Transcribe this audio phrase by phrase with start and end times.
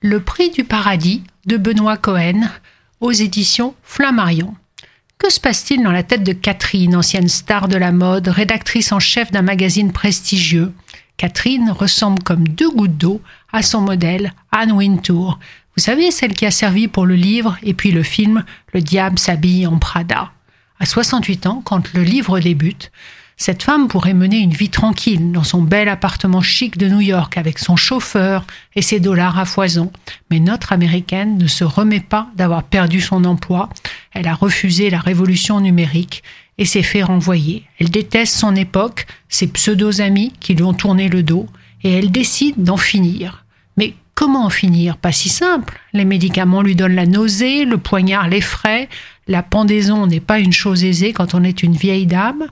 [0.00, 2.48] Le prix du paradis de Benoît Cohen
[3.00, 4.54] aux éditions Flammarion.
[5.18, 9.00] Que se passe-t-il dans la tête de Catherine, ancienne star de la mode, rédactrice en
[9.00, 10.72] chef d'un magazine prestigieux?
[11.16, 13.20] Catherine ressemble comme deux gouttes d'eau
[13.52, 15.40] à son modèle Anne Wintour.
[15.76, 19.18] Vous savez, celle qui a servi pour le livre et puis le film Le diable
[19.18, 20.30] s'habille en Prada.
[20.78, 22.92] À 68 ans, quand le livre débute,
[23.40, 27.38] cette femme pourrait mener une vie tranquille dans son bel appartement chic de New York
[27.38, 28.44] avec son chauffeur
[28.74, 29.92] et ses dollars à foison.
[30.28, 33.68] Mais notre américaine ne se remet pas d'avoir perdu son emploi.
[34.12, 36.24] Elle a refusé la révolution numérique
[36.58, 37.62] et s'est fait renvoyer.
[37.78, 41.46] Elle déteste son époque, ses pseudo-amis qui lui ont tourné le dos,
[41.84, 43.44] et elle décide d'en finir.
[43.76, 44.96] Mais comment en finir?
[44.96, 45.78] Pas si simple.
[45.92, 48.88] Les médicaments lui donnent la nausée, le poignard l'effraie,
[49.28, 52.48] la pendaison n'est pas une chose aisée quand on est une vieille dame.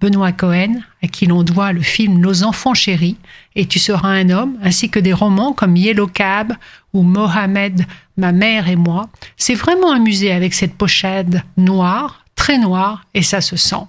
[0.00, 3.16] Benoît Cohen, à qui l'on doit le film Nos enfants chéris
[3.54, 6.52] et Tu seras un homme, ainsi que des romans comme Yellow Cab
[6.92, 7.86] ou Mohamed,
[8.16, 13.40] ma mère et moi, s'est vraiment amusé avec cette pochette noire, très noire, et ça
[13.40, 13.86] se sent.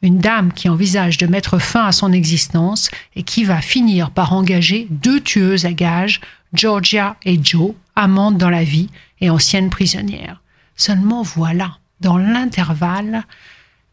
[0.00, 4.32] Une dame qui envisage de mettre fin à son existence et qui va finir par
[4.32, 6.20] engager deux tueuses à gages,
[6.54, 10.40] Georgia et Joe, amantes dans la vie et anciennes prisonnières.
[10.76, 13.24] Seulement voilà, dans l'intervalle,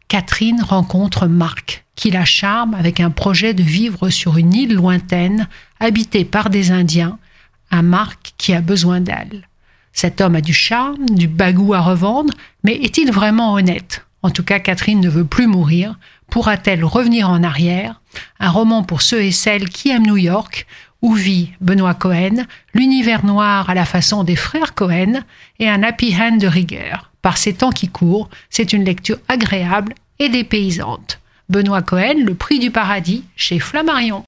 [0.08, 5.48] Catherine rencontre Marc, qui la charme avec un projet de vivre sur une île lointaine,
[5.80, 7.18] habitée par des Indiens,
[7.72, 9.48] un Marc qui a besoin d'elle.
[9.92, 14.06] Cet homme a du charme, du bagou à revendre, mais est-il vraiment honnête?
[14.22, 15.98] En tout cas, Catherine ne veut plus mourir.
[16.30, 18.00] Pourra-t-elle revenir en arrière?
[18.38, 20.66] Un roman pour ceux et celles qui aiment New York,
[21.02, 25.22] où vit Benoît Cohen, l'univers noir à la façon des frères Cohen
[25.58, 27.10] et un happy hand de rigueur.
[27.26, 31.18] Par ces temps qui courent, c'est une lecture agréable et dépaysante.
[31.48, 34.24] Benoît Cohen, Le prix du paradis chez Flammarion.